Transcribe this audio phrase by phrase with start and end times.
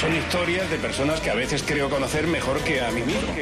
[0.00, 3.32] Son historias de personas que a veces creo conocer mejor que a mí mismo.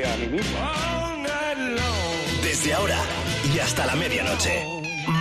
[2.45, 2.99] Desde ahora
[3.53, 4.65] y hasta la medianoche.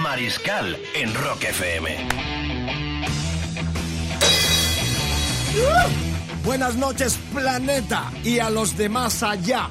[0.03, 2.07] Mariscal en Rock FM.
[6.45, 9.69] Buenas noches, planeta, y a los demás allá.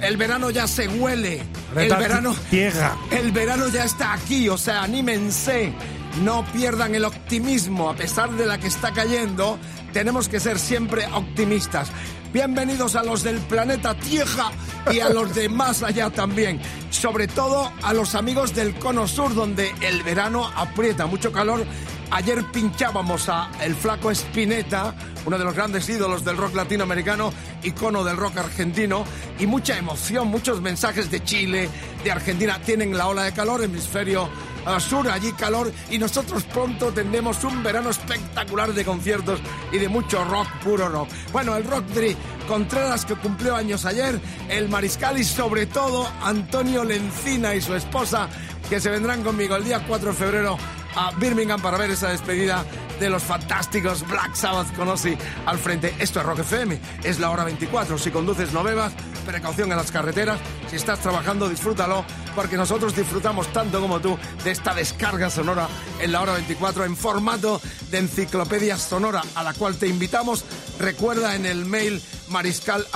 [0.00, 1.42] El verano ya se huele.
[1.76, 2.34] El verano.
[2.50, 2.96] Tierra.
[3.12, 5.72] El verano ya está aquí, o sea, anímense.
[6.22, 9.58] No pierdan el optimismo, a pesar de la que está cayendo.
[9.94, 11.88] Tenemos que ser siempre optimistas.
[12.32, 14.50] Bienvenidos a los del planeta Tierra
[14.90, 16.60] y a los de más allá también.
[16.90, 21.64] Sobre todo a los amigos del Cono Sur, donde el verano aprieta mucho calor.
[22.10, 28.02] Ayer pinchábamos a el flaco Spinetta, uno de los grandes ídolos del rock latinoamericano, icono
[28.02, 29.04] del rock argentino,
[29.38, 31.68] y mucha emoción, muchos mensajes de Chile,
[32.02, 32.60] de Argentina.
[32.60, 34.28] Tienen la ola de calor, hemisferio
[34.66, 39.40] eh, sur, allí calor, y nosotros pronto tendremos un verano espectacular de conciertos
[39.72, 41.08] y de mucho rock, puro rock.
[41.32, 42.16] Bueno, el rock Dri
[42.48, 48.28] Contreras, que cumplió años ayer, el Mariscal y sobre todo Antonio Lencina y su esposa,
[48.68, 50.58] que se vendrán conmigo el día 4 de febrero
[50.96, 52.64] a Birmingham para ver esa despedida
[53.00, 55.94] de los fantásticos Black Sabbath con Ozzy al frente.
[55.98, 57.98] Esto es Rock FM, es la hora 24.
[57.98, 58.92] Si conduces no bebas,
[59.26, 60.38] precaución en las carreteras.
[60.68, 65.68] Si estás trabajando, disfrútalo, porque nosotros disfrutamos tanto como tú de esta descarga sonora
[66.00, 67.60] en la hora 24 en formato
[67.90, 70.44] de enciclopedia sonora a la cual te invitamos.
[70.78, 72.86] Recuerda en el mail mariscal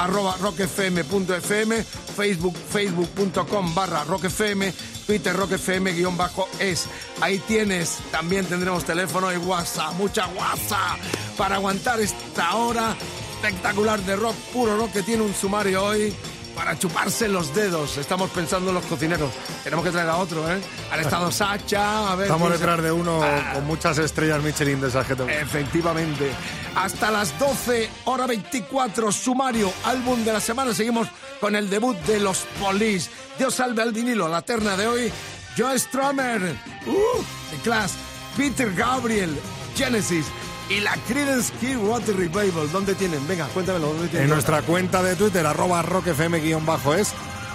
[2.16, 4.72] facebook facebook.com barra rockfm,
[5.08, 6.84] Twitter rockfm guion bajo es.
[7.22, 10.98] Ahí tienes, también tendremos teléfono y WhatsApp, mucha WhatsApp
[11.38, 12.94] para aguantar esta hora
[13.32, 16.14] espectacular de rock, puro rock que tiene un sumario hoy
[16.54, 17.96] para chuparse los dedos.
[17.96, 19.30] Estamos pensando en los cocineros.
[19.64, 20.60] Tenemos que traer a otro, ¿eh?
[20.92, 22.26] Han estado Sacha, a ver...
[22.26, 23.52] Estamos se- detrás de uno Ah.
[23.54, 26.30] con muchas estrellas Michelin de esas que te- Efectivamente.
[26.74, 30.74] Hasta las 12, hora 24, sumario, álbum de la semana.
[30.74, 31.08] Seguimos
[31.40, 33.10] con el debut de los Police.
[33.38, 35.12] Dios salve al vinilo, la terna de hoy.
[35.56, 36.40] Joe Strummer,
[36.86, 37.94] uh, The Class,
[38.36, 39.36] Peter Gabriel,
[39.76, 40.26] Genesis
[40.70, 42.70] y la Creedence Clearwater Revival.
[42.70, 43.26] ¿Dónde tienen?
[43.26, 43.88] Venga, cuéntamelo.
[43.88, 44.24] ¿dónde tienen?
[44.24, 47.12] En nuestra cuenta de Twitter, arroba rockfm-es,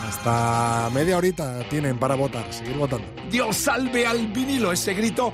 [0.07, 3.05] hasta media horita tienen para votar, seguir votando.
[3.31, 5.33] Dios salve al vinilo, ese grito.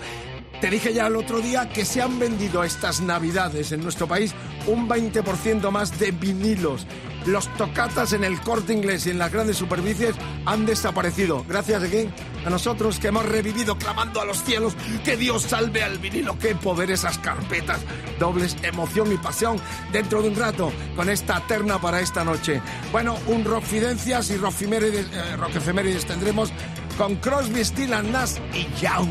[0.61, 4.35] Te dije ya el otro día que se han vendido estas navidades en nuestro país
[4.67, 6.85] un 20% más de vinilos.
[7.29, 11.45] Los tocatas en el corte inglés y en las grandes superficies han desaparecido.
[11.47, 12.12] Gracias a quién?
[12.44, 16.39] A nosotros que hemos revivido clamando a los cielos que Dios salve al vinilo.
[16.39, 17.81] Qué poder esas carpetas.
[18.19, 19.57] Dobles emoción y pasión
[19.91, 22.63] dentro de un rato con esta terna para esta noche.
[22.91, 25.06] Bueno, un rockfidencias y rockefemérides,
[26.03, 26.51] eh, tendremos
[26.97, 29.09] con Crosby, Still and Nash y Young.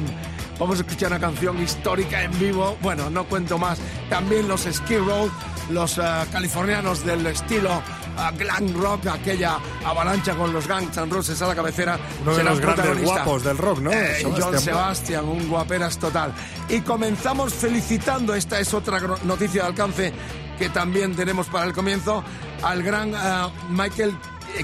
[0.58, 2.76] Vamos a escuchar una canción histórica en vivo.
[2.82, 3.78] Bueno, no cuento más.
[4.10, 5.30] También los Skid Row,
[5.70, 6.02] los eh,
[6.32, 11.54] californianos del estilo eh, glam rock, aquella avalancha con los Guns N' Roses a la
[11.54, 11.98] cabecera.
[12.22, 13.92] Uno de los grandes guapos del rock, ¿no?
[13.92, 14.58] Eh, John.
[14.58, 16.32] Sebastian, un guaperas total.
[16.68, 20.12] Y comenzamos felicitando, esta es otra noticia de alcance
[20.58, 22.24] que también tenemos para el comienzo,
[22.62, 24.16] al gran eh, Michael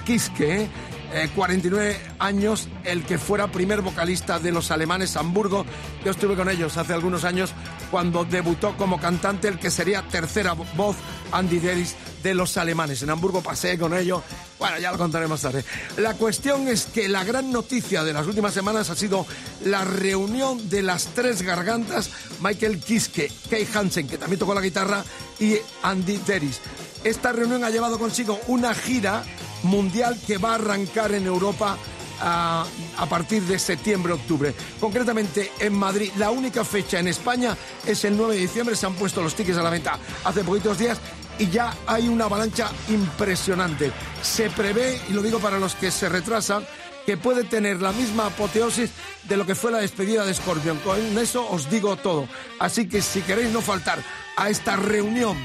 [0.05, 0.69] Kiske, eh,
[1.15, 5.65] eh, 49 años, el que fuera primer vocalista de los alemanes Hamburgo.
[6.05, 7.53] Yo estuve con ellos hace algunos años
[7.91, 10.97] cuando debutó como cantante el que sería tercera vo- voz,
[11.33, 13.03] Andy Deris, de los alemanes.
[13.03, 14.23] En Hamburgo pasé con ellos.
[14.59, 15.65] Bueno, ya lo contaré más tarde.
[15.99, 19.27] La cuestión es que la gran noticia de las últimas semanas ha sido
[19.65, 25.05] la reunión de las tres gargantas, Michael Kiske, Kay Hansen, que también tocó la guitarra,
[25.39, 26.61] y Andy Deris.
[27.05, 29.23] Esta reunión ha llevado consigo una gira
[29.65, 31.77] mundial que va a arrancar en Europa
[32.21, 32.65] a,
[32.97, 34.55] a partir de septiembre-octubre.
[34.81, 37.57] Concretamente en Madrid, la única fecha en España
[37.87, 38.77] es el 9 de diciembre.
[38.77, 41.01] Se han puesto los tickets a la venta hace poquitos días
[41.39, 43.93] y ya hay una avalancha impresionante.
[44.23, 46.65] Se prevé, y lo digo para los que se retrasan,
[47.05, 48.91] que puede tener la misma apoteosis
[49.25, 50.79] de lo que fue la despedida de Scorpion.
[50.79, 52.29] Con eso os digo todo.
[52.59, 53.99] Así que si queréis no faltar
[54.37, 55.37] a esta reunión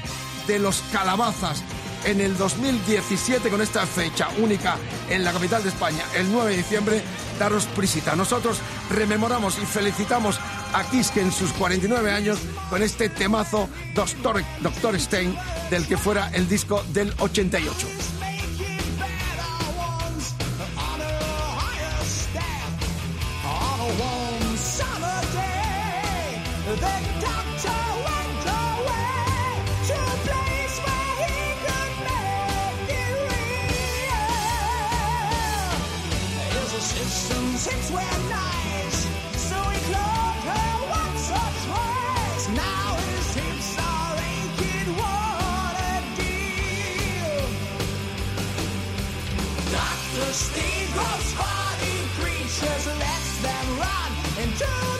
[0.46, 1.62] de los calabazas
[2.04, 4.76] en el 2017 con esta fecha única
[5.08, 7.02] en la capital de España, el 9 de diciembre,
[7.38, 8.16] daros prisita.
[8.16, 8.58] Nosotros
[8.90, 10.38] rememoramos y felicitamos
[10.72, 12.38] a Kiske en sus 49 años
[12.68, 15.36] con este temazo Doctor, Doctor Stein
[15.70, 17.86] del que fuera el disco del 88.
[50.20, 54.99] The steamboat's fighting creatures lets them run into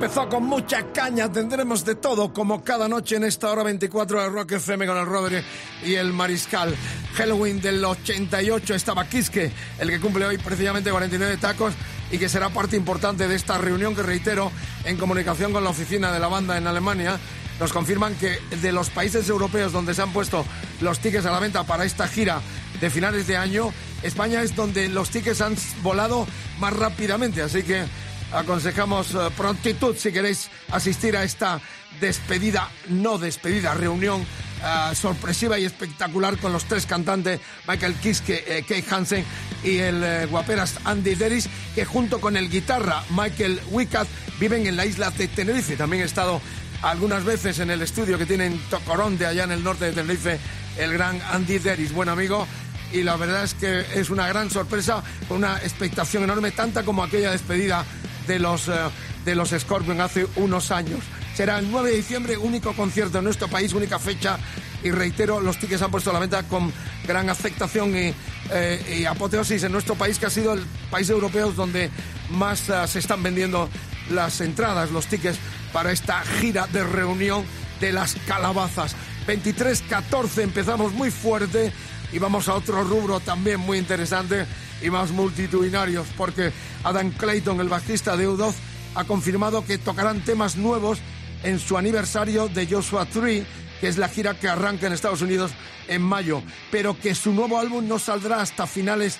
[0.00, 4.28] empezó con mucha caña, tendremos de todo, como cada noche en esta hora 24 de
[4.28, 5.38] Rock FM con el Rodri
[5.84, 6.72] y el Mariscal.
[7.14, 9.50] Halloween del 88 estaba Kiske,
[9.80, 11.74] el que cumple hoy precisamente 49 tacos
[12.12, 14.52] y que será parte importante de esta reunión que reitero
[14.84, 17.18] en comunicación con la oficina de la banda en Alemania.
[17.58, 20.44] Nos confirman que de los países europeos donde se han puesto
[20.80, 22.40] los tickets a la venta para esta gira
[22.80, 23.72] de finales de año,
[24.04, 26.24] España es donde los tickets han volado
[26.60, 27.84] más rápidamente, así que
[28.32, 31.60] aconsejamos eh, prontitud si queréis asistir a esta
[32.00, 38.84] despedida, no despedida, reunión eh, sorpresiva y espectacular con los tres cantantes, Michael Kiske, eh,
[38.90, 39.24] Hansen
[39.62, 44.08] y el eh, guaperas Andy Deris, que junto con el guitarra Michael Wicat
[44.40, 45.76] viven en la isla de Tenerife.
[45.76, 46.40] También he estado
[46.82, 50.38] algunas veces en el estudio que tienen Tocoronte allá en el norte de Tenerife,
[50.76, 52.46] el gran Andy Deris, buen amigo.
[52.90, 57.04] Y la verdad es que es una gran sorpresa, con una expectación enorme, tanta como
[57.04, 57.84] aquella despedida
[58.28, 58.72] de los, eh,
[59.24, 61.00] de los Scorpion hace unos años.
[61.34, 64.38] Será el 9 de diciembre, único concierto en nuestro país, única fecha.
[64.84, 66.72] Y reitero, los tickets han puesto a la venta con
[67.06, 68.14] gran aceptación y,
[68.52, 71.90] eh, y apoteosis en nuestro país, que ha sido el país europeo donde
[72.30, 73.68] más eh, se están vendiendo
[74.10, 75.38] las entradas, los tickets
[75.72, 77.44] para esta gira de reunión
[77.80, 78.94] de las calabazas.
[79.26, 81.72] 23-14 empezamos muy fuerte
[82.12, 84.46] Y vamos a otro rubro también muy interesante
[84.82, 86.52] y más multitudinarios, porque
[86.84, 88.54] Adam Clayton, el bajista de U2,
[88.94, 90.98] ha confirmado que tocarán temas nuevos
[91.42, 93.44] en su aniversario de Joshua Tree,
[93.80, 95.52] que es la gira que arranca en Estados Unidos
[95.88, 99.18] en mayo, pero que su nuevo álbum no saldrá hasta finales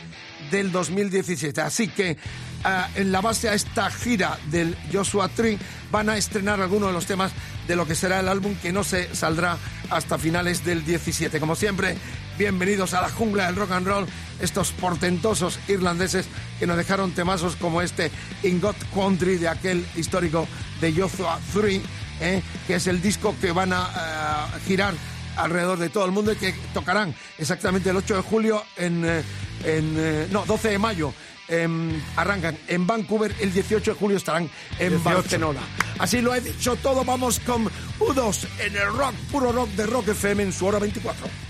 [0.50, 1.60] del 2017.
[1.60, 2.16] Así que
[2.64, 5.58] ah, en la base a esta gira del Joshua Tree
[5.90, 7.32] van a estrenar algunos de los temas
[7.66, 9.58] de lo que será el álbum que no se saldrá
[9.90, 11.40] hasta finales del 17.
[11.40, 11.96] Como siempre,
[12.38, 14.06] bienvenidos a la jungla del rock and roll,
[14.40, 16.26] estos portentosos irlandeses
[16.60, 18.12] que nos dejaron temazos como este
[18.44, 20.46] In God Country de aquel histórico
[20.80, 21.82] de Joshua Tree,
[22.20, 24.94] eh, que es el disco que van a ah, girar
[25.36, 29.22] alrededor de todo el mundo y que tocarán exactamente el 8 de julio en, eh,
[29.64, 31.12] en eh, no, 12 de mayo.
[31.50, 35.02] em, arrancan en Vancouver, el 18 de julio estarán en 18.
[35.02, 35.60] Barcelona.
[35.98, 37.64] Así lo he dicho todo, vamos con
[37.98, 41.47] U2 en el rock, puro rock de Rock FM en su hora 24.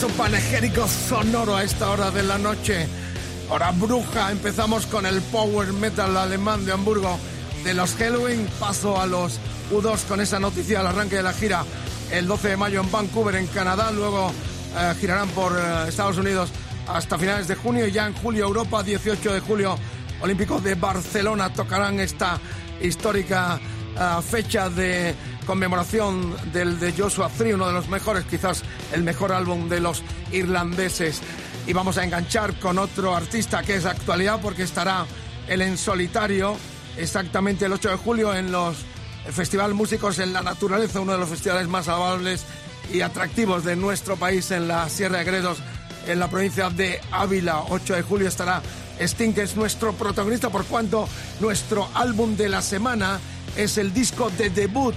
[0.00, 2.86] Maravilloso panegérico sonoro a esta hora de la noche.
[3.50, 7.18] Hora bruja, empezamos con el power metal alemán de Hamburgo
[7.64, 8.48] de los Halloween.
[8.58, 9.38] Paso a los
[9.70, 11.64] U2 con esa noticia al arranque de la gira
[12.12, 13.90] el 12 de mayo en Vancouver, en Canadá.
[13.90, 14.32] Luego
[14.76, 16.50] eh, girarán por eh, Estados Unidos
[16.88, 19.76] hasta finales de junio y ya en julio Europa, 18 de julio
[20.22, 22.38] Olímpicos de Barcelona tocarán esta
[22.80, 23.60] histórica
[23.96, 25.14] ah, fecha de
[25.50, 30.04] conmemoración del de Joshua Tree, uno de los mejores, quizás el mejor álbum de los
[30.30, 31.20] irlandeses.
[31.66, 35.06] Y vamos a enganchar con otro artista que es actualidad porque estará
[35.48, 36.54] él en solitario
[36.96, 38.76] exactamente el 8 de julio en los
[39.26, 42.44] el Festival Músicos en la Naturaleza, uno de los festivales más amables
[42.92, 45.58] y atractivos de nuestro país en la Sierra de Gredos,
[46.06, 47.64] en la provincia de Ávila.
[47.70, 48.62] 8 de julio estará
[49.00, 51.08] Sting, que es nuestro protagonista, por cuanto
[51.40, 53.18] nuestro álbum de la semana
[53.56, 54.94] es el disco de debut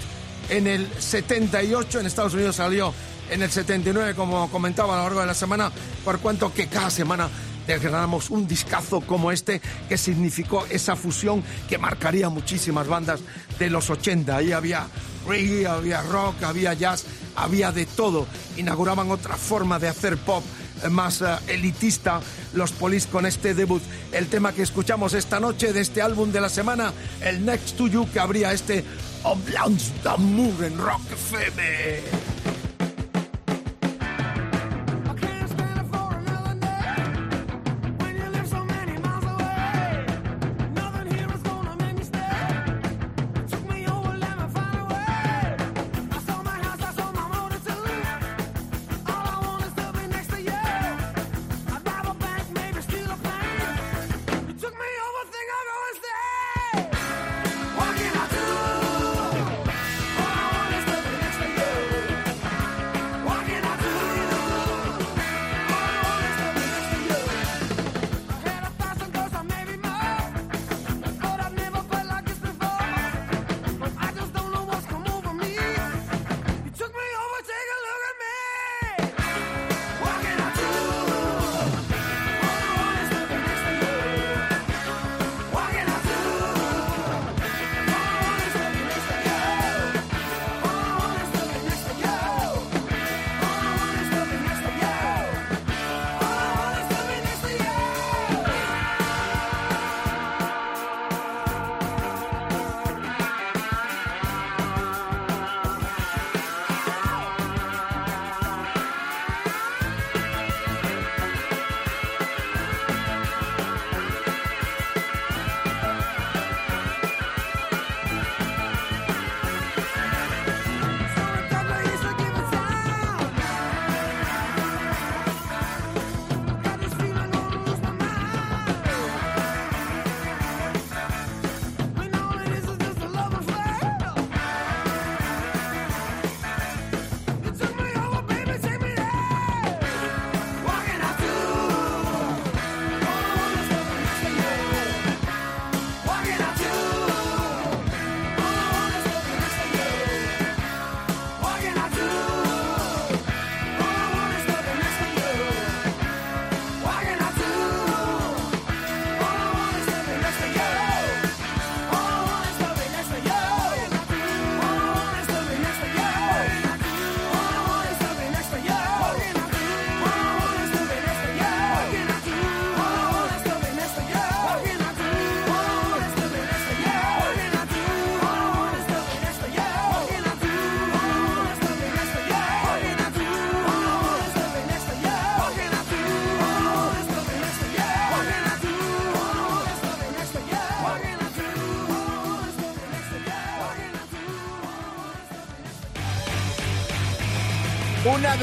[0.49, 1.99] en el 78.
[1.99, 2.93] En Estados Unidos salió
[3.29, 5.71] en el 79, como comentaba a lo largo de la semana,
[6.03, 7.29] por cuanto que cada semana
[7.67, 13.21] desgranamos un discazo como este que significó esa fusión que marcaría muchísimas bandas
[13.59, 14.35] de los 80.
[14.35, 14.87] Ahí había
[15.27, 18.27] reggae, había rock, había jazz, había de todo.
[18.57, 20.43] Inauguraban otra forma de hacer pop
[20.83, 22.21] eh, más eh, elitista
[22.53, 23.81] los Police con este debut.
[24.11, 27.87] El tema que escuchamos esta noche de este álbum de la semana, el Next to
[27.87, 28.83] You, que habría este
[29.25, 32.62] Oblance d'Amour en Rock FM.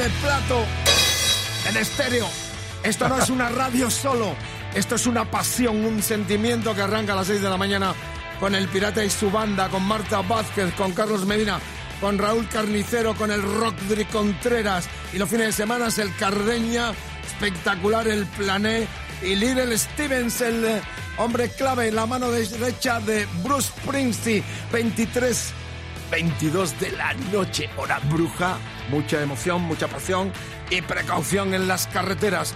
[0.01, 0.65] De plato
[1.69, 2.27] en estéreo.
[2.83, 4.35] Esto no es una radio solo.
[4.73, 7.93] Esto es una pasión, un sentimiento que arranca a las 6 de la mañana
[8.39, 11.59] con el Pirata y su banda, con Marta Vázquez, con Carlos Medina,
[11.99, 14.89] con Raúl Carnicero, con el Rodri Contreras.
[15.13, 18.87] Y los fines de semana es el Cardeña, espectacular el Plané.
[19.21, 20.81] Y Little Stevens, el eh,
[21.17, 24.43] hombre clave en la mano derecha de Bruce Springsteen.
[24.71, 25.53] 23
[26.11, 28.57] 22 de la noche, hora bruja,
[28.91, 30.31] mucha emoción, mucha pasión
[30.69, 32.53] y precaución en las carreteras.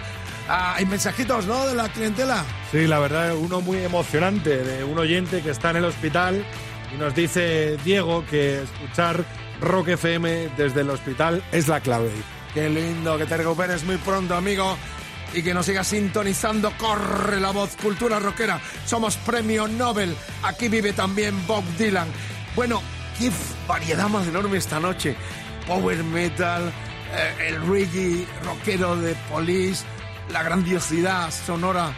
[0.48, 1.66] Ah, hay mensajitos, ¿no?
[1.66, 2.44] De la clientela.
[2.72, 6.46] Sí, la verdad, uno muy emocionante de un oyente que está en el hospital
[6.94, 9.26] y nos dice Diego que escuchar
[9.62, 12.12] Rock FM desde el hospital es la clave.
[12.54, 14.78] Qué lindo, que te recuperes muy pronto, amigo.
[15.34, 16.72] Y que nos sigas sintonizando.
[16.78, 18.62] Corre la voz, cultura rockera.
[18.86, 20.16] Somos premio Nobel.
[20.44, 22.08] Aquí vive también Bob Dylan.
[22.56, 22.82] Bueno,
[23.18, 23.32] qué
[23.68, 25.16] variedad más enorme esta noche.
[25.68, 26.72] Power metal,
[27.14, 29.84] eh, el reggae rockero de Police,
[30.32, 31.92] la grandiosidad sonora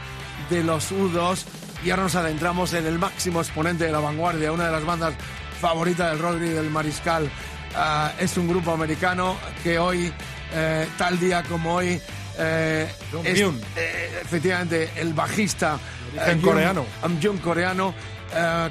[0.49, 1.43] de los U2
[1.84, 5.13] y ahora nos adentramos en el máximo exponente de la vanguardia, una de las bandas
[5.60, 7.30] favoritas del Rodri del Mariscal.
[7.75, 10.12] Ah, es un grupo americano que hoy,
[10.53, 12.01] eh, tal día como hoy,
[12.39, 12.89] eh,
[13.23, 13.39] es,
[13.75, 15.77] eh, efectivamente, el bajista
[16.15, 16.86] Jung- coreano.
[17.03, 17.93] Am Jung coreano,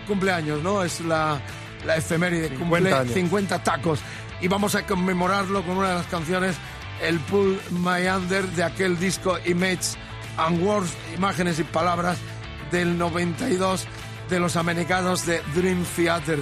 [0.06, 0.82] cumpleaños, ¿no?
[0.82, 1.40] Es la,
[1.84, 3.14] la efeméride, 50 cumple años.
[3.14, 4.00] 50 tacos.
[4.40, 6.56] Y vamos a conmemorarlo con una de las canciones,
[7.00, 9.96] el Pull My Under, de aquel disco Image
[10.36, 12.18] and Words, imágenes y palabras,
[12.70, 13.86] del 92
[14.28, 16.38] de los americanos de Dream Theater,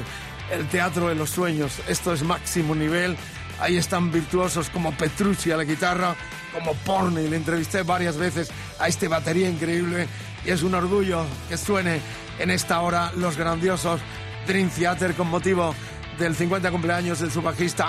[0.51, 1.81] el teatro de los sueños.
[1.89, 3.17] Esto es máximo nivel.
[3.61, 6.17] Ahí están virtuosos como Petrucci a la guitarra,
[6.53, 10.07] como Porney, le entrevisté varias veces a este batería increíble
[10.45, 12.01] y es un orgullo que suene
[12.39, 14.01] en esta hora los grandiosos
[14.47, 15.75] Dream Theater con motivo
[16.19, 17.89] del 50 cumpleaños del su bajista.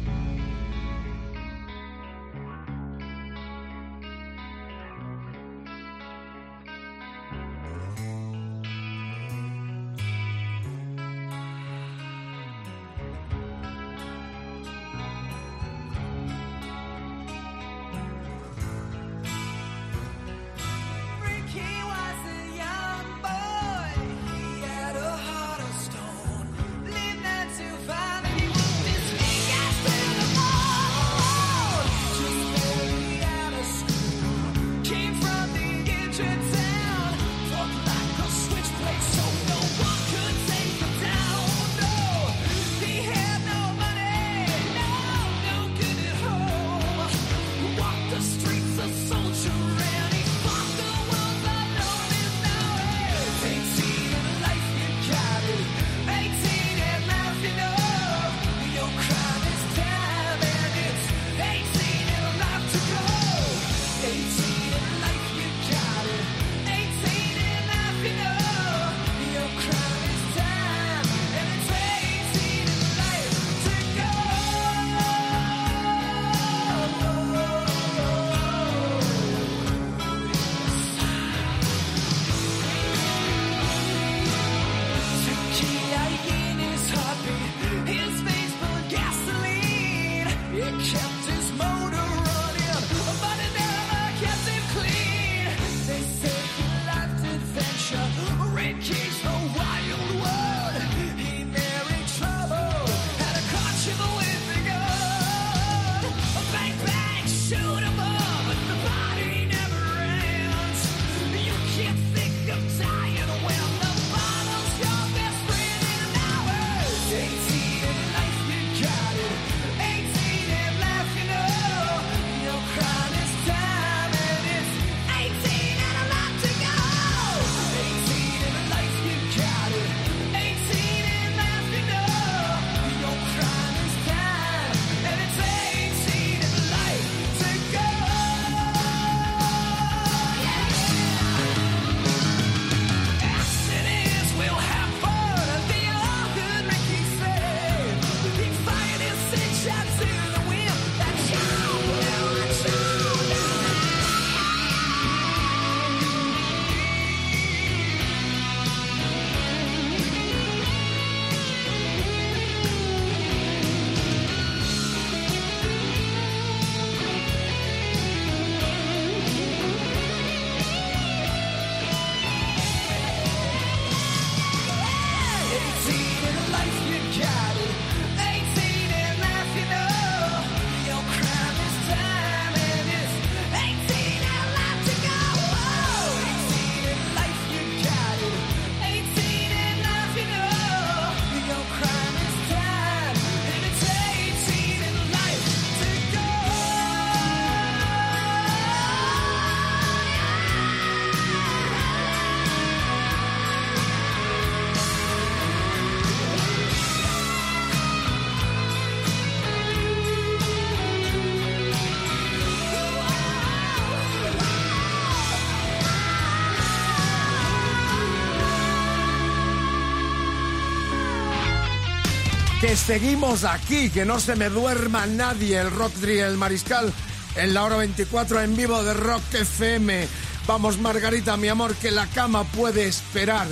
[222.61, 225.59] Que seguimos aquí, que no se me duerma nadie.
[225.59, 226.93] El Rock Drill, el Mariscal,
[227.35, 230.07] en la hora 24 en vivo de Rock FM.
[230.45, 233.47] Vamos, Margarita, mi amor, que la cama puede esperar.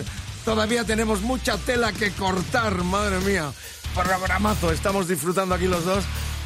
[0.45, 3.51] Todavía tenemos mucha tela que cortar, madre mía.
[3.95, 6.03] Programazo, estamos disfrutando aquí los dos.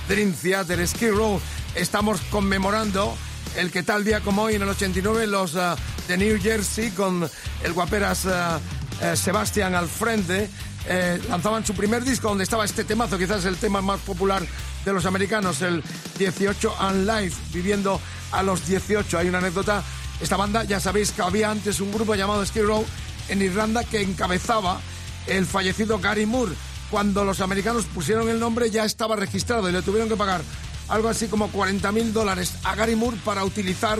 [0.07, 1.41] Dream Theater, Ski Row.
[1.75, 3.13] Estamos conmemorando
[3.57, 5.75] el que tal día como hoy, en el 89, los ah,
[6.07, 7.29] de New Jersey, con
[7.63, 8.61] el guaperas ah,
[9.01, 10.49] eh, Sebastián al frente,
[10.87, 14.43] eh, lanzaban su primer disco donde estaba este temazo, quizás el tema más popular
[14.85, 15.83] de los americanos, el
[16.17, 17.99] 18 and Life, viviendo
[18.31, 19.17] a los 18.
[19.17, 19.83] Hay una anécdota,
[20.19, 22.85] esta banda, ya sabéis que había antes un grupo llamado Skid Row
[23.29, 24.81] en Irlanda que encabezaba
[25.27, 26.53] el fallecido Gary Moore.
[26.91, 30.41] Cuando los americanos pusieron el nombre ya estaba registrado y le tuvieron que pagar
[30.93, 33.99] algo así como 40 mil dólares a Gary Moore para utilizar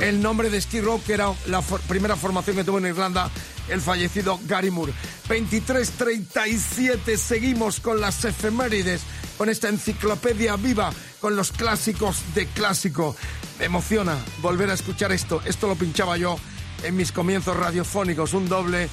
[0.00, 0.50] El nombre.
[0.50, 3.30] de Skid Row, que era la for- primera formación que tuvo en Irlanda
[3.68, 4.92] el fallecido Gary Moore.
[5.28, 9.02] 23.37, seguimos con las efemérides,
[9.38, 13.14] con esta enciclopedia viva, con los clásicos de clásico.
[13.58, 15.40] Me emociona volver a escuchar esto.
[15.44, 16.36] Esto lo pinchaba yo
[16.82, 18.88] en mis comienzos radiofónicos, un doble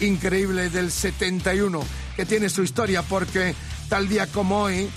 [0.00, 1.80] increíble del 71,
[2.16, 3.54] que tiene su historia porque
[3.88, 4.88] tal día como hoy,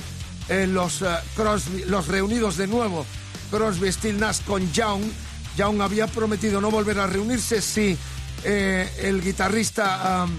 [0.49, 3.05] eh, los, eh, Crosby, los reunidos de nuevo,
[3.51, 5.04] Crosby, Still Nash con Young,
[5.58, 7.98] Young había prometido no volver a reunirse si
[8.43, 10.31] eh, el guitarrista um,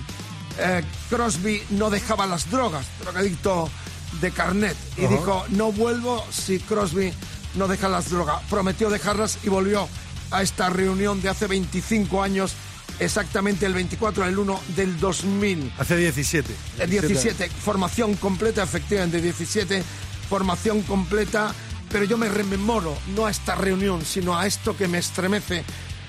[0.58, 3.68] eh, Crosby no dejaba las drogas, drogadicto
[4.20, 7.12] de carnet, y dijo, no vuelvo si Crosby
[7.54, 8.42] no deja las drogas.
[8.48, 9.88] Prometió dejarlas y volvió
[10.30, 12.54] a esta reunión de hace 25 años,
[13.00, 15.72] exactamente el 24 del 1 del 2000.
[15.78, 16.54] Hace 17.
[16.78, 19.82] El 17, formación completa, efectivamente, 17,
[20.28, 21.54] formación completa,
[21.90, 25.64] pero yo me rememoro no a esta reunión, sino a esto que me estremece,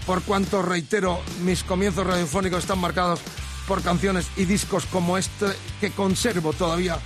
[0.05, 3.19] por cuanto, reitero, mis comienzos radiofónicos están marcados
[3.67, 5.45] por canciones y discos como este
[5.79, 6.97] que conservo todavía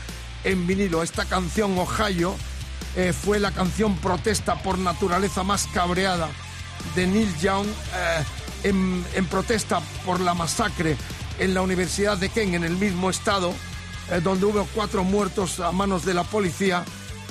[0.45, 1.03] en vinilo.
[1.03, 2.35] Esta canción, Ohio,
[2.95, 6.29] eh, fue la canción protesta por naturaleza más cabreada
[6.95, 8.23] de Neil Young eh,
[8.63, 10.97] en, protesta por la masacre
[11.39, 13.53] en la Universidad de Kent, en el mismo estado,
[14.11, 16.83] eh, donde hubo cuatro muertos a manos de la policía,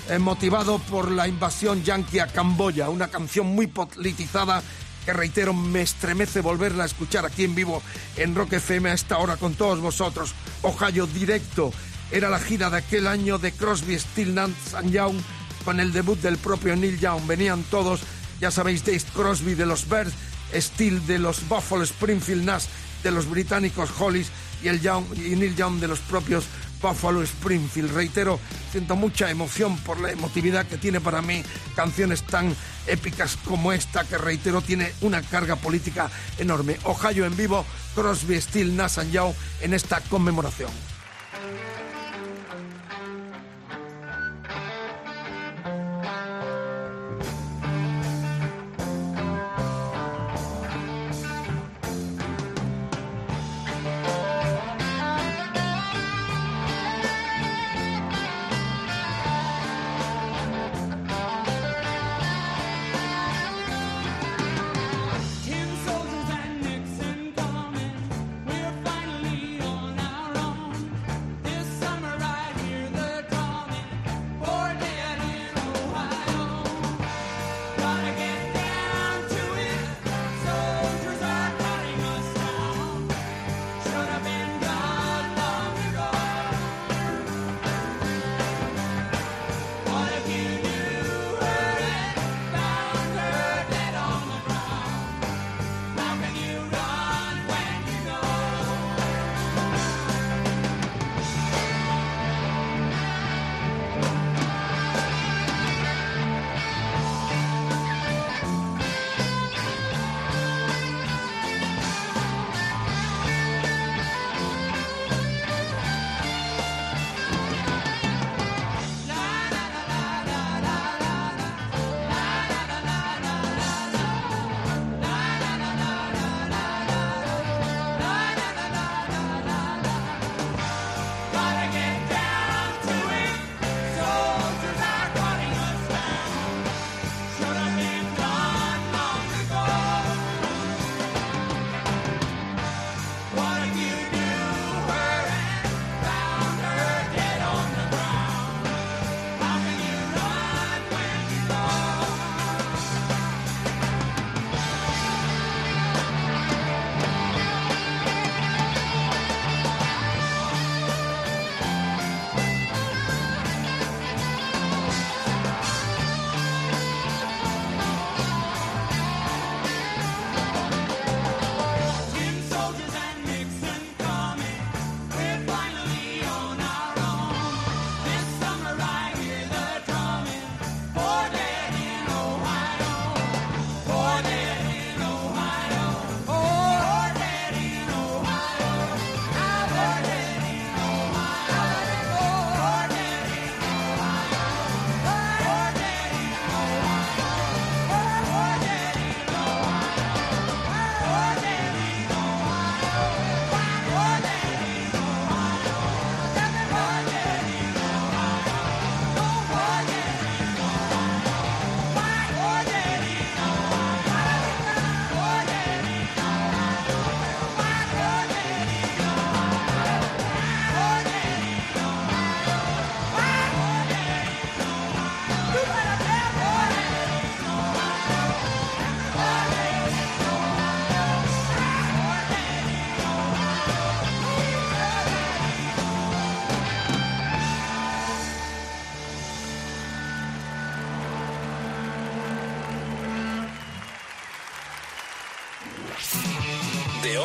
[0.08, 2.90] eh, motivado por la invasión yanqui a Camboya.
[2.90, 4.62] Una canción muy politizada
[5.04, 7.82] que, reitero, me estremece volverla a escuchar aquí en vivo
[8.16, 10.34] en Rock FM a esta hora con todos vosotros.
[10.62, 11.72] Ohio directo.
[12.10, 15.16] Era la gira de aquel año de Crosby, Still Nash and Young
[15.64, 17.26] con el debut del propio Neil Young.
[17.26, 18.00] Venían todos,
[18.40, 20.12] ya sabéis, Dave Crosby de los Birds,
[20.54, 22.64] Steele de los Buffalo Springfield Nash
[23.02, 24.28] de los británicos Hollies
[24.62, 26.44] y, el Young, y Neil Young de los propios
[26.80, 27.94] Buffalo Springfield.
[27.94, 28.38] Reitero,
[28.70, 31.42] siento mucha emoción por la emotividad que tiene para mí
[31.74, 32.54] canciones tan
[32.86, 36.78] épicas como esta, que reitero tiene una carga política enorme.
[36.84, 40.70] Ohio en vivo, Crosby, Steele, Nash Young en esta conmemoración.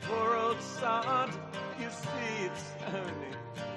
[0.00, 1.30] Poor old sod,
[1.78, 3.71] you see it's only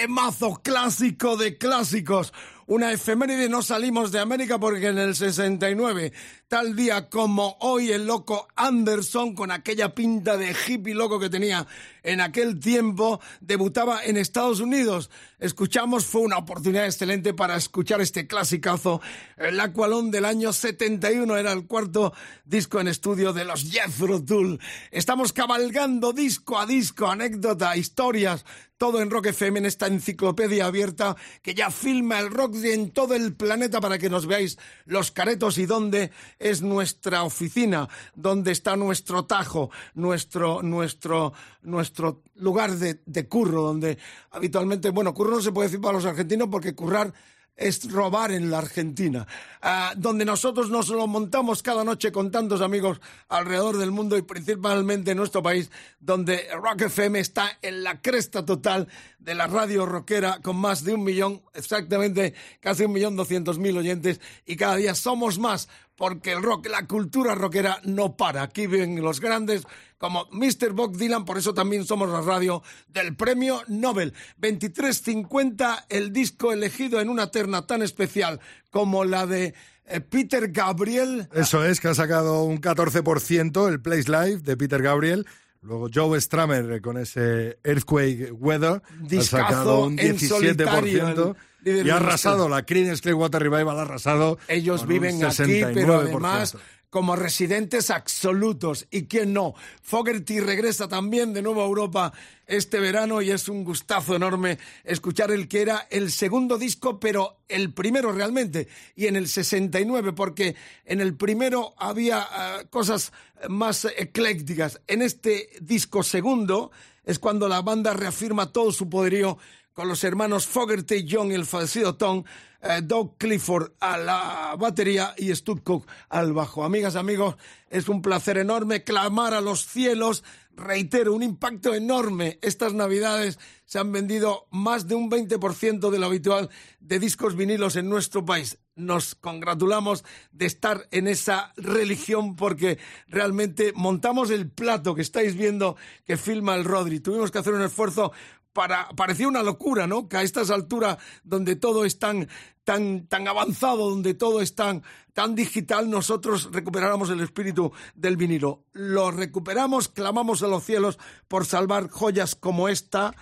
[0.00, 2.32] temazo clásico de clásicos.
[2.70, 6.12] Una efeméride, no salimos de América porque en el 69,
[6.46, 11.66] tal día como hoy, el loco Anderson, con aquella pinta de hippie loco que tenía
[12.04, 15.10] en aquel tiempo, debutaba en Estados Unidos.
[15.40, 19.00] Escuchamos, fue una oportunidad excelente para escuchar este clasicazo.
[19.36, 22.12] El Aqualón del año 71 era el cuarto
[22.44, 24.60] disco en estudio de los Jethro Tull.
[24.92, 28.44] Estamos cabalgando disco a disco, anécdota, historias,
[28.76, 33.14] todo en Rock FM, en esta enciclopedia abierta que ya filma el rock en todo
[33.14, 38.76] el planeta para que nos veáis los caretos y dónde es nuestra oficina, dónde está
[38.76, 41.32] nuestro tajo, nuestro, nuestro,
[41.62, 43.98] nuestro lugar de, de curro, donde
[44.30, 47.12] habitualmente, bueno, curro no se puede decir para los argentinos porque currar
[47.60, 49.26] es robar en la Argentina,
[49.62, 54.22] ah, donde nosotros nos lo montamos cada noche con tantos amigos alrededor del mundo y
[54.22, 58.88] principalmente en nuestro país, donde Rock FM está en la cresta total
[59.18, 63.76] de la radio rockera con más de un millón, exactamente casi un millón doscientos mil
[63.76, 65.68] oyentes y cada día somos más
[66.00, 68.42] porque el rock, la cultura rockera no para.
[68.42, 69.64] Aquí viven los grandes
[70.00, 70.72] como Mr.
[70.72, 74.14] Bob Dylan, por eso también somos la radio del premio Nobel.
[74.38, 78.40] 2350, el disco elegido en una terna tan especial
[78.70, 81.28] como la de eh, Peter Gabriel.
[81.34, 85.26] Eso es, que ha sacado un 14% el Place Live de Peter Gabriel.
[85.60, 91.36] Luego Joe Stramer eh, con ese Earthquake Weather Discazo ha sacado un en solitario, 17%
[91.66, 94.38] el líder y ha arrasado, la Creedence Clearwater Revival ha arrasado.
[94.48, 96.00] Ellos viven aquí, pero 69%.
[96.00, 96.56] además
[96.90, 98.86] como residentes absolutos.
[98.90, 99.54] ¿Y quién no?
[99.82, 102.12] Fogerty regresa también de nuevo a Europa
[102.46, 107.38] este verano y es un gustazo enorme escuchar el que era el segundo disco, pero
[107.48, 113.12] el primero realmente, y en el 69, porque en el primero había ah, cosas
[113.48, 114.80] más eclécticas.
[114.88, 116.72] En este disco segundo
[117.04, 119.38] es cuando la banda reafirma todo su poderío
[119.80, 122.22] con los hermanos Fogerty John el falcido Tom,
[122.60, 126.64] eh, Doug Clifford a la batería y Stu Cook al bajo.
[126.64, 127.36] Amigas, amigos,
[127.70, 130.22] es un placer enorme clamar a los cielos.
[130.52, 132.38] Reitero, un impacto enorme.
[132.42, 136.50] Estas navidades se han vendido más de un 20% de lo habitual
[136.80, 138.58] de discos vinilos en nuestro país.
[138.76, 142.78] Nos congratulamos de estar en esa religión porque
[143.08, 147.00] realmente montamos el plato que estáis viendo que filma el Rodri.
[147.00, 148.12] Tuvimos que hacer un esfuerzo
[148.52, 150.08] para, parecía una locura, ¿no?
[150.08, 152.28] Que a estas alturas, donde todo es tan,
[152.64, 154.82] tan, tan avanzado, donde todo es tan,
[155.12, 158.64] tan digital, nosotros recuperáramos el espíritu del vinilo.
[158.72, 160.98] Lo recuperamos, clamamos a los cielos
[161.28, 163.14] por salvar joyas como esta,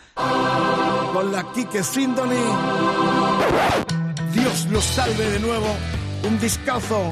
[1.13, 2.37] con la Kike Symphony.
[4.33, 5.67] Dios los salve de nuevo.
[6.25, 7.11] Un discazo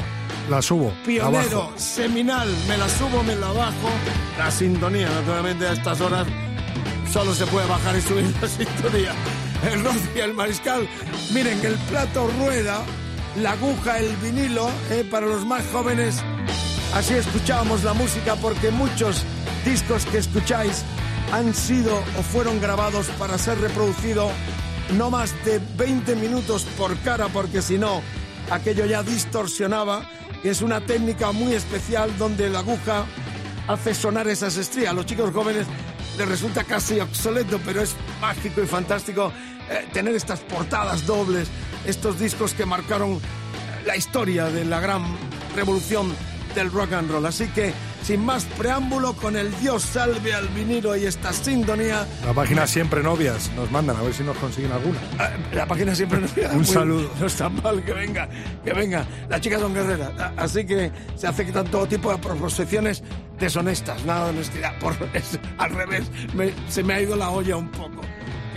[0.50, 0.92] La subo.
[1.04, 2.48] pionero, seminal.
[2.68, 3.88] Me la subo, me la bajo.
[4.36, 6.26] La sintonía, naturalmente, a estas horas
[7.12, 9.12] solo se puede bajar y subir la sintonía.
[9.72, 10.88] El Rossi el Mariscal.
[11.32, 12.84] Miren, el plato rueda,
[13.40, 16.22] la aguja, el vinilo, eh, para los más jóvenes.
[16.94, 19.24] Así escuchábamos la música porque muchos
[19.64, 20.84] discos que escucháis
[21.32, 24.30] han sido o fueron grabados para ser reproducido
[24.96, 28.02] no más de 20 minutos por cara porque si no
[28.50, 30.08] aquello ya distorsionaba.
[30.44, 33.04] Es una técnica muy especial donde la aguja
[33.66, 34.94] hace sonar esas estrías.
[34.94, 35.66] Los chicos jóvenes
[36.18, 39.32] les resulta casi obsoleto, pero es mágico y fantástico
[39.70, 41.48] eh, tener estas portadas dobles,
[41.86, 43.20] estos discos que marcaron
[43.84, 45.02] la historia de la gran
[45.54, 46.14] revolución
[46.56, 47.24] del rock and roll.
[47.26, 52.32] Así que, sin más preámbulo, con el Dios salve al vinilo y esta sintonía, La
[52.32, 54.98] página Siempre Novias nos mandan a ver si nos consiguen alguna.
[55.18, 57.10] Ah, La página siempre nos Un saludo.
[57.20, 58.28] No está mal que venga,
[58.64, 59.06] que venga.
[59.28, 60.10] Las chicas son guerreras.
[60.18, 63.02] Ah, Así que se aceptan todo tipo de proposiciones
[63.38, 64.78] deshonestas, nada de honestidad.
[64.80, 66.04] Por, es al revés,
[66.34, 68.00] me- se me ha ido la olla un poco.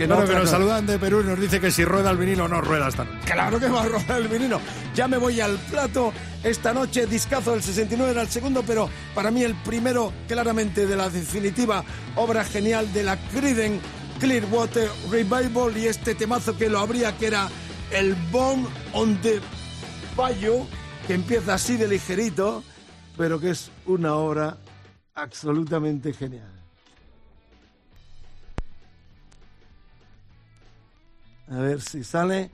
[0.00, 2.62] Que otra nos saludan de Perú y nos dice que si rueda el vinilo no
[2.62, 3.18] rueda esta noche.
[3.26, 4.58] Claro que va a robar el vinilo.
[4.94, 6.14] Ya me voy al plato.
[6.42, 10.96] Esta noche, discazo del 69 era el segundo, pero para mí el primero, claramente de
[10.96, 11.84] la definitiva
[12.16, 13.82] obra genial de la Creedence
[14.18, 17.50] Clearwater Revival y este temazo que lo abría, que era
[17.90, 19.38] el Bone on the
[20.16, 20.66] Bayou,
[21.06, 22.64] que empieza así de ligerito,
[23.18, 24.56] pero que es una obra
[25.14, 26.59] absolutamente genial.
[31.50, 32.50] A ver si sale.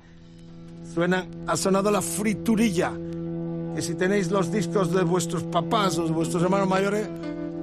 [0.95, 2.93] Suena, ha sonado la friturilla.
[3.75, 7.09] Que si tenéis los discos de vuestros papás o de vuestros hermanos mayores,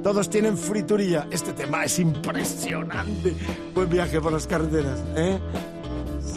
[0.04, 1.28] todos tienen friturilla.
[1.32, 3.36] Este tema es impresionante.
[3.74, 5.04] Buen viaje por las carreteras.
[5.16, 5.40] ¿eh?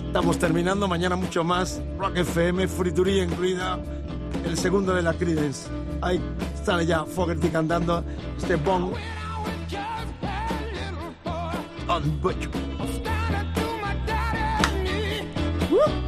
[0.07, 1.83] Estamos terminando, mañana mucho más.
[1.99, 3.79] Rock FM, friturilla incluida.
[4.47, 5.69] El segundo de la Creedence.
[6.01, 6.21] Ahí
[6.65, 8.03] sale ya Fogerty cantando
[8.39, 8.95] este bong.
[11.89, 12.21] On
[15.77, 16.06] 응?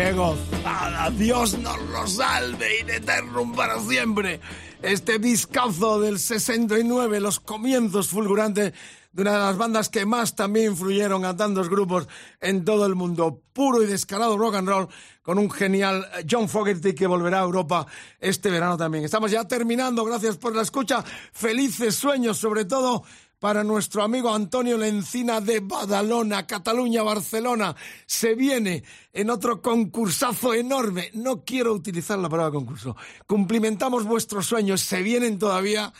[0.00, 1.10] ¡Qué gozada!
[1.10, 4.40] Dios nos lo salve in eternum para siempre.
[4.80, 8.72] Este discazo del 69, los comienzos fulgurantes
[9.12, 12.08] de una de las bandas que más también influyeron a tantos grupos
[12.40, 13.42] en todo el mundo.
[13.52, 14.88] Puro y descarado rock and roll
[15.20, 17.86] con un genial John Fogerty que volverá a Europa
[18.20, 19.04] este verano también.
[19.04, 21.04] Estamos ya terminando, gracias por la escucha.
[21.30, 23.04] Felices sueños, sobre todo
[23.40, 27.74] para nuestro amigo Antonio Lencina de Badalona, Cataluña, Barcelona.
[28.06, 31.10] Se viene en otro concursazo enorme.
[31.14, 32.96] No quiero utilizar la palabra concurso.
[33.26, 34.82] Cumplimentamos vuestros sueños.
[34.82, 35.92] Se vienen todavía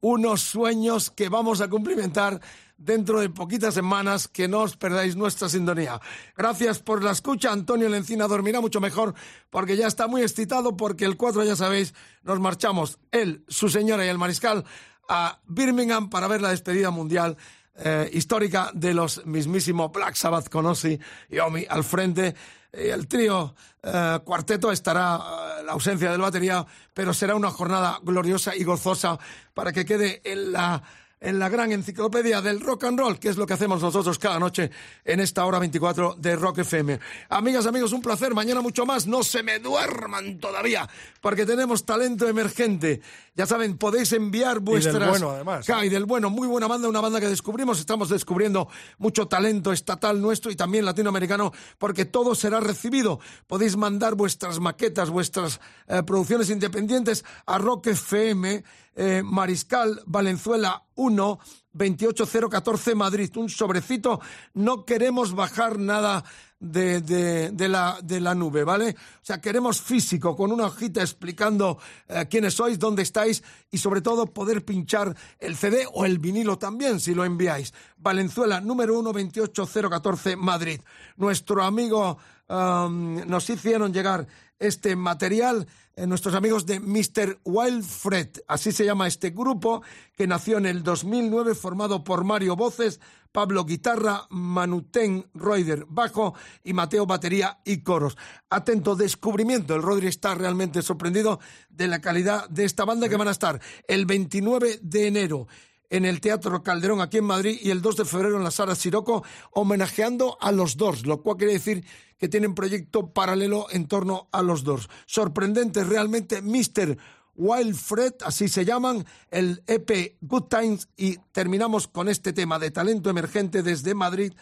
[0.00, 2.40] unos sueños que vamos a cumplimentar
[2.76, 6.00] dentro de poquitas semanas, que no os perdáis nuestra sintonía.
[6.36, 7.50] Gracias por la escucha.
[7.50, 9.14] Antonio Lencina dormirá mucho mejor
[9.50, 14.06] porque ya está muy excitado porque el 4, ya sabéis, nos marchamos él, su señora
[14.06, 14.64] y el mariscal
[15.08, 17.36] a Birmingham para ver la despedida mundial
[17.76, 20.98] eh, histórica de los mismísimos Black Sabbath con Ozzy
[21.28, 22.34] y Omi al frente.
[22.72, 27.98] Y el trío eh, cuarteto estará eh, la ausencia del batería, pero será una jornada
[28.02, 29.18] gloriosa y gozosa
[29.54, 30.82] para que quede en la
[31.24, 34.38] en la gran enciclopedia del rock and roll, que es lo que hacemos nosotros cada
[34.38, 34.70] noche
[35.04, 37.00] en esta hora 24 de Rock FM.
[37.30, 38.34] Amigas, amigos, un placer.
[38.34, 39.06] Mañana mucho más.
[39.06, 40.88] No se me duerman todavía,
[41.20, 43.00] porque tenemos talento emergente.
[43.34, 44.94] Ya saben, podéis enviar vuestras...
[44.94, 45.66] Y del bueno, además.
[45.66, 47.80] Ca- y del bueno, muy buena banda, una banda que descubrimos.
[47.80, 48.68] Estamos descubriendo
[48.98, 53.18] mucho talento estatal nuestro y también latinoamericano, porque todo será recibido.
[53.46, 55.58] Podéis mandar vuestras maquetas, vuestras
[55.88, 58.62] eh, producciones independientes a Rock FM,
[58.96, 61.38] eh, Mariscal Valenzuela 1,
[61.72, 63.30] 28014 Madrid.
[63.36, 64.20] Un sobrecito.
[64.54, 66.24] No queremos bajar nada
[66.60, 68.90] de, de- la, de la nube, ¿vale?
[68.90, 71.78] O sea, queremos físico, con una hojita explicando
[72.08, 76.56] eh, quiénes sois, dónde estáis y sobre todo poder pinchar el CD o el vinilo
[76.56, 77.74] también, si lo enviáis.
[77.98, 80.80] Valenzuela, número 1, 28014 Madrid.
[81.16, 82.18] Nuestro amigo
[82.48, 84.26] nos hicieron llegar
[84.58, 85.66] este material
[85.96, 87.40] eh, nuestros amigos de Mr.
[87.44, 89.82] Wildfred, así se llama este grupo,
[90.16, 96.72] que nació en el 2009, formado por Mario Voces, Pablo Guitarra, Manuten Roider Bajo y
[96.72, 98.16] Mateo Batería y Coros.
[98.50, 103.28] Atento descubrimiento, el Rodri está realmente sorprendido de la calidad de esta banda que van
[103.28, 105.48] a estar el 29 de enero
[105.94, 108.74] en el Teatro Calderón aquí en Madrid y el 2 de febrero en la Sala
[108.74, 109.22] Siroco,
[109.52, 111.84] homenajeando a los Doors, lo cual quiere decir
[112.18, 114.88] que tienen proyecto paralelo en torno a los Doors.
[115.06, 116.98] Sorprendente realmente, Mr.
[117.36, 123.08] Wildfred, así se llaman, el EP Good Times y terminamos con este tema de talento
[123.08, 124.32] emergente desde Madrid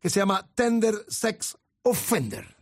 [0.00, 2.61] que se llama Tender Sex Offender.